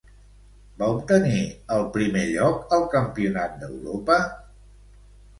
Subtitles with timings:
[0.77, 1.41] Va obtenir
[1.75, 4.17] el primer lloc al Campionat d'Europa?